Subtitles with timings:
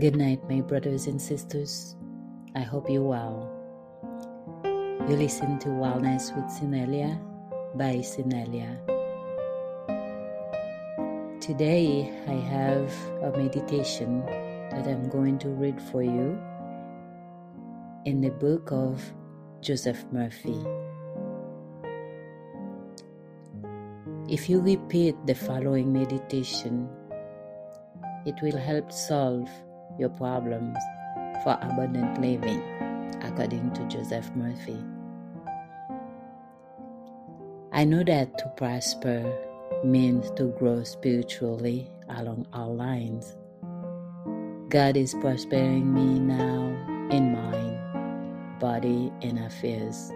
[0.00, 1.94] Good night, my brothers and sisters.
[2.56, 3.52] I hope you're well.
[4.64, 7.20] You listen to Wellness with Sinelia
[7.76, 8.80] by Sinelia.
[11.38, 12.88] Today, I have
[13.28, 14.24] a meditation
[14.72, 16.40] that I'm going to read for you
[18.06, 19.04] in the book of
[19.60, 20.56] Joseph Murphy.
[24.32, 26.88] If you repeat the following meditation,
[28.24, 29.50] it will help solve
[29.98, 30.78] your problems
[31.42, 32.62] for abundant living,
[33.22, 34.78] according to Joseph Murphy.
[37.72, 39.32] I know that to prosper
[39.84, 43.36] means to grow spiritually along all lines.
[44.68, 46.66] God is prospering me now
[47.10, 50.12] in mind, body, and affairs.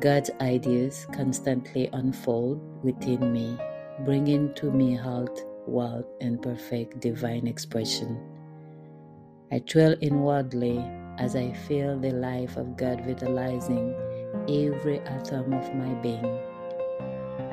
[0.00, 3.58] God's ideas constantly unfold within me,
[4.04, 8.37] bringing to me health, wealth, and perfect divine expression.
[9.50, 10.78] I thrill inwardly
[11.16, 13.94] as I feel the life of God vitalizing
[14.46, 16.38] every atom of my being.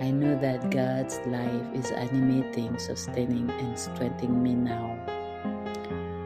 [0.02, 5.00] I know that God's life is animating, sustaining, and strengthening me now.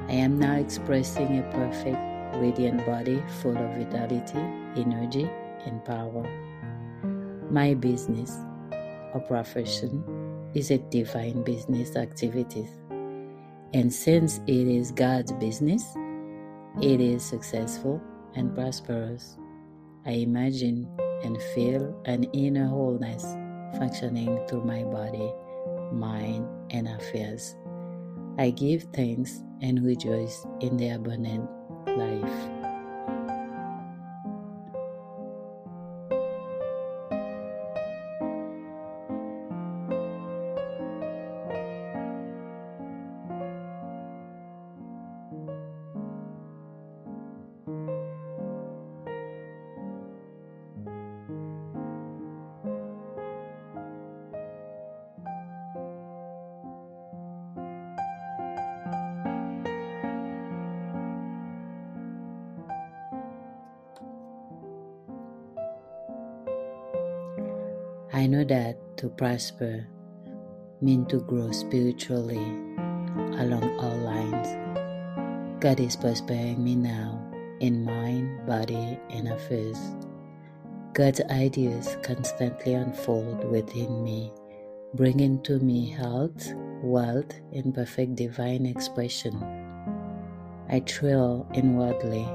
[0.09, 1.99] I am now expressing a perfect,
[2.41, 4.39] radiant body full of vitality,
[4.75, 5.29] energy,
[5.67, 6.25] and power.
[7.51, 8.35] My business
[9.13, 10.03] or profession
[10.55, 12.67] is a divine business activity.
[13.73, 15.83] And since it is God's business,
[16.81, 18.01] it is successful
[18.35, 19.37] and prosperous.
[20.05, 20.87] I imagine
[21.23, 23.23] and feel an inner wholeness
[23.77, 25.31] functioning through my body,
[25.91, 27.55] mind, and affairs.
[28.37, 31.47] I give thanks and rejoice in the abundant
[31.85, 32.58] life.
[68.19, 69.87] I know that to prosper
[70.81, 72.43] means to grow spiritually
[73.39, 74.59] along all lines.
[75.63, 77.15] God is prospering me now
[77.61, 79.79] in mind, body, and affairs.
[80.91, 84.33] God's ideas constantly unfold within me,
[84.95, 86.51] bringing to me health,
[86.83, 89.39] wealth, and perfect divine expression.
[90.67, 92.27] I thrill inwardly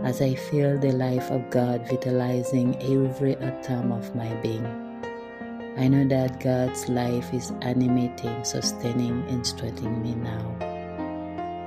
[0.00, 4.79] as I feel the life of God vitalizing every atom of my being.
[5.76, 10.56] I know that God's life is animating, sustaining, and strengthening me now.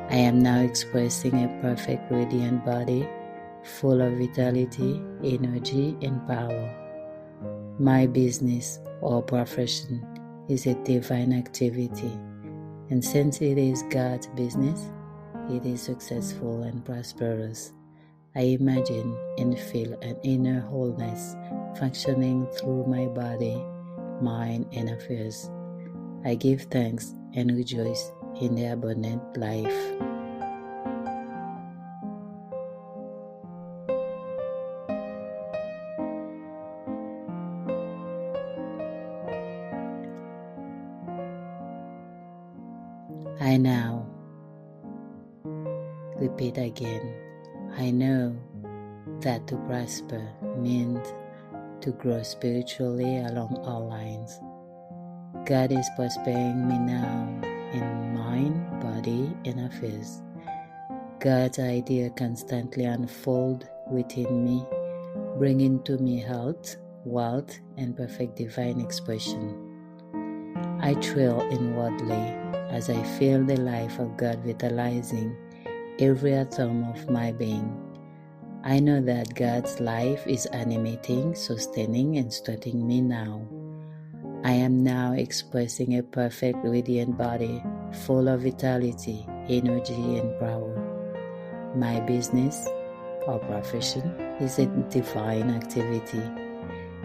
[0.10, 3.08] I am now expressing a perfect, radiant body
[3.64, 6.70] full of vitality, energy, and power.
[7.80, 10.06] My business or profession
[10.50, 12.12] is a divine activity,
[12.90, 14.92] and since it is God's business,
[15.50, 17.74] it is successful and prosperous.
[18.36, 21.36] I imagine and feel an inner wholeness
[21.80, 23.64] functioning through my body
[24.24, 25.50] mind, and affairs.
[26.24, 29.68] I give thanks and rejoice in the abundant life.
[43.42, 44.08] I now
[46.16, 47.14] repeat again.
[47.78, 48.38] I know
[49.20, 50.26] that to prosper
[50.58, 51.06] means
[51.84, 54.40] to grow spiritually along all lines.
[55.46, 57.28] God is prospering me now
[57.74, 60.24] in mind, body, and affairs.
[61.20, 64.64] God's idea constantly unfold within me,
[65.38, 69.60] bringing to me health, wealth, and perfect divine expression.
[70.80, 72.24] I thrill inwardly
[72.72, 75.36] as I feel the life of God vitalizing
[76.00, 77.93] every atom of my being.
[78.66, 83.46] I know that God's life is animating, sustaining, and strengthening me now.
[84.46, 87.62] I am now expressing a perfect, radiant body
[88.06, 91.74] full of vitality, energy, and power.
[91.76, 92.66] My business
[93.28, 94.04] or profession
[94.40, 96.24] is a divine activity,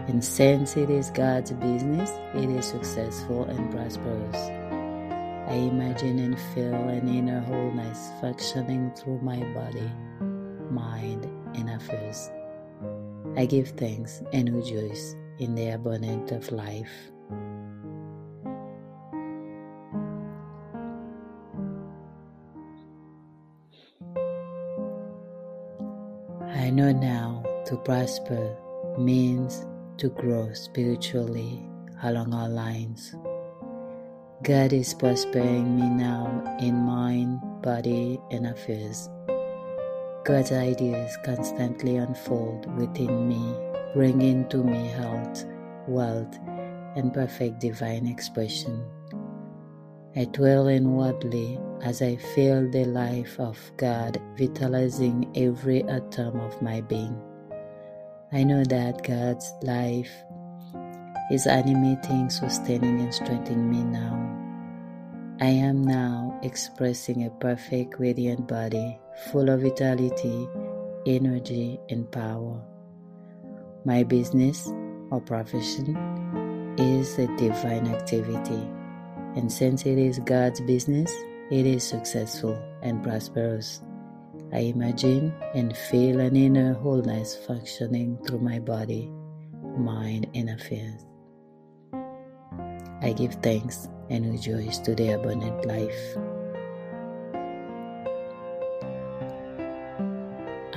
[0.07, 4.37] and since it is God's business, it is successful and prosperous.
[5.49, 9.91] I imagine and feel an inner wholeness functioning through my body,
[10.71, 12.31] mind, and affairs.
[13.35, 16.91] I give thanks and rejoice in the abundance of life.
[26.47, 28.55] I know now to prosper
[28.97, 29.65] means
[29.97, 31.65] to grow spiritually
[32.03, 33.15] along all lines.
[34.43, 39.09] God is prospering me now in mind, body, and affairs.
[40.25, 43.55] God's ideas constantly unfold within me,
[43.93, 45.45] bringing to me health,
[45.87, 46.37] wealth,
[46.95, 48.83] and perfect divine expression.
[50.15, 56.81] I dwell inwardly as I feel the life of God vitalizing every atom of my
[56.81, 57.15] being.
[58.31, 60.11] I know that God's life
[61.31, 64.17] is animating, sustaining, and strengthening me now.
[65.39, 70.47] I am now expressing a perfect, radiant body full of vitality,
[71.05, 72.61] energy, and power.
[73.85, 74.71] My business
[75.11, 75.95] or profession
[76.77, 78.67] is a divine activity,
[79.35, 81.11] and since it is God's business,
[81.51, 83.81] it is successful and prosperous.
[84.53, 89.11] I imagine and feel an inner wholeness functioning through my body,
[89.77, 91.05] mind, and affairs.
[93.01, 96.17] I give thanks and rejoice to the abundant life.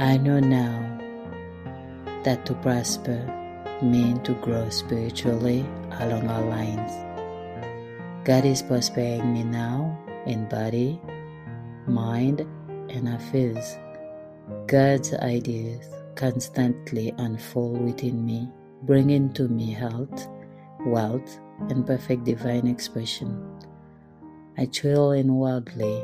[0.02, 0.82] I know now
[2.24, 3.22] that to prosper
[3.80, 5.64] means to grow spiritually
[6.00, 6.90] along all lines.
[8.24, 9.96] God is prospering me now
[10.26, 11.00] in body,
[11.86, 12.40] mind,
[12.90, 13.78] and affairs.
[14.66, 18.50] God's ideas constantly unfold within me,
[18.82, 20.26] bringing to me health,
[20.84, 21.38] wealth,
[21.70, 23.38] and perfect divine expression.
[24.58, 26.02] I thrill inwardly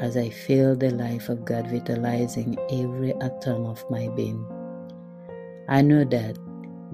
[0.00, 4.44] as I feel the life of God vitalizing every atom of my being.
[5.68, 6.38] I know that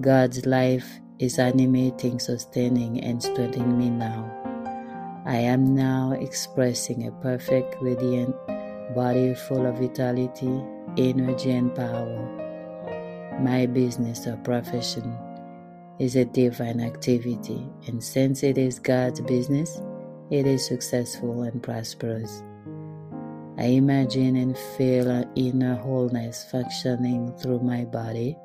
[0.01, 4.29] God's life is animating, sustaining, and strengthening me now.
[5.25, 8.35] I am now expressing a perfect, radiant
[8.93, 10.61] body full of vitality,
[10.97, 12.19] energy, and power.
[13.39, 15.17] My business or profession
[15.99, 19.81] is a divine activity, and since it is God's business,
[20.29, 22.43] it is successful and prosperous.
[23.57, 28.37] I imagine and feel an inner wholeness functioning through my body,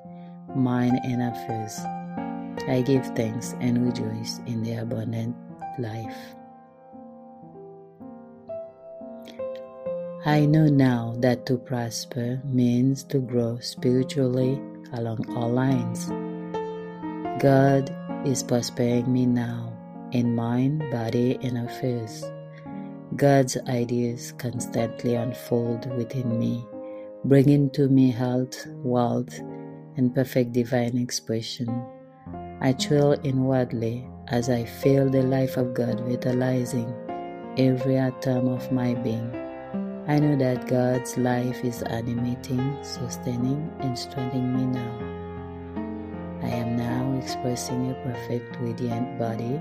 [0.54, 1.78] mind, and affairs.
[2.68, 5.34] I give thanks and rejoice in the abundant
[5.78, 6.16] life.
[10.24, 14.60] I know now that to prosper means to grow spiritually
[14.92, 16.06] along all lines.
[17.42, 17.90] God
[18.24, 19.72] is prospering me now
[20.12, 22.22] in mind, body, and affairs.
[23.16, 26.64] God's ideas constantly unfold within me,
[27.24, 29.36] bringing to me health, wealth,
[29.96, 31.68] and perfect divine expression.
[32.60, 36.94] I thrill inwardly as I feel the life of God vitalizing
[37.58, 39.34] every atom of my being.
[40.06, 44.98] I know that God's life is animating, sustaining, and strengthening me now.
[46.46, 49.60] I am now expressing a perfect, radiant body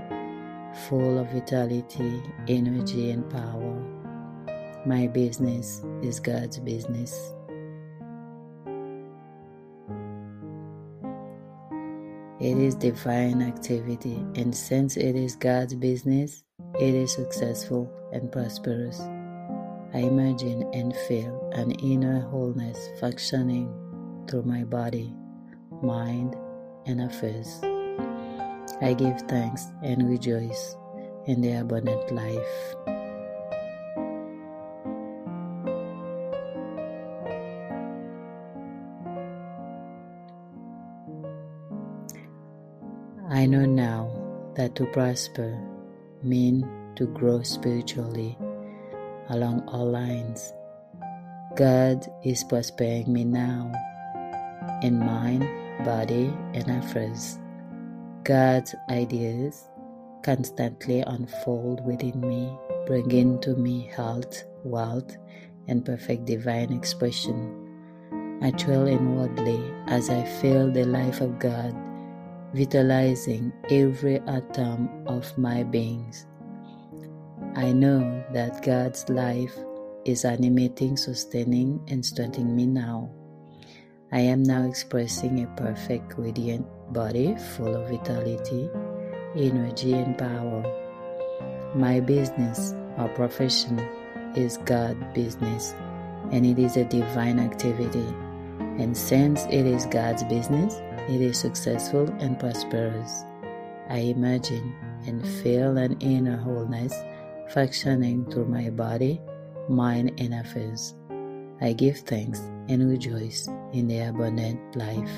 [0.88, 4.00] full of vitality, energy, and power.
[4.86, 7.32] My business is God's business.
[12.40, 16.42] It is divine activity, and since it is God's business,
[16.78, 18.98] it is successful and prosperous.
[19.92, 23.68] I imagine and feel an inner wholeness functioning
[24.26, 25.12] through my body,
[25.82, 26.36] mind,
[26.86, 27.60] and affairs.
[28.80, 30.76] I give thanks and rejoice
[31.26, 32.76] in the abundant life.
[43.28, 44.12] I know now
[44.56, 45.56] that to prosper
[46.22, 46.64] means
[46.96, 48.36] to grow spiritually
[49.30, 50.52] along all lines.
[51.56, 53.72] God is prospering me now
[54.82, 55.48] in mind,
[55.84, 57.39] body, and affairs.
[58.24, 59.68] God's ideas
[60.22, 65.16] constantly unfold within me, bringing to me health, wealth,
[65.68, 67.56] and perfect divine expression.
[68.42, 71.74] I thrill inwardly as I feel the life of God
[72.52, 76.26] vitalizing every atom of my beings.
[77.54, 79.54] I know that God's life
[80.04, 83.10] is animating, sustaining, and strengthening me now.
[84.12, 88.70] I am now expressing a perfect, radiant body full of vitality,
[89.36, 90.62] energy, and power.
[91.74, 93.78] My business or profession
[94.36, 95.74] is God business
[96.32, 98.06] and it is a divine activity.
[98.78, 103.24] And since it is God's business, it is successful and prosperous.
[103.88, 104.74] I imagine
[105.06, 106.94] and feel an inner wholeness
[107.48, 109.20] functioning through my body,
[109.68, 110.94] mind, and affairs.
[111.60, 115.10] I give thanks and rejoice in the abundant life.